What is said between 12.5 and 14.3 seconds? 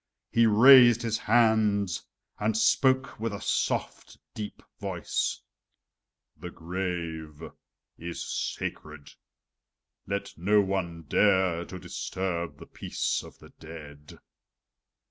the peace of the dead."